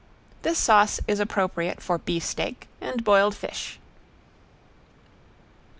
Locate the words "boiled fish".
3.03-3.77